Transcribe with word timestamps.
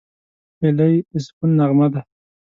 هیلۍ 0.61 0.95
د 1.11 1.13
سکون 1.25 1.49
نغمه 1.59 1.87
ده 1.93 2.01